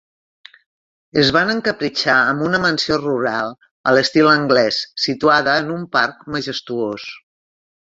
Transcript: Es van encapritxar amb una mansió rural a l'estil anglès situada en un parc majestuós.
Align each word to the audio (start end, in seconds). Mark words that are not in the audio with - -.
Es 1.23 1.29
van 1.35 1.51
encapritxar 1.55 2.15
amb 2.31 2.47
una 2.49 2.61
mansió 2.65 2.99
rural 3.03 3.55
a 3.93 3.97
l'estil 3.99 4.33
anglès 4.35 4.83
situada 5.07 5.59
en 5.65 5.75
un 5.79 5.89
parc 5.99 6.31
majestuós. 6.39 7.11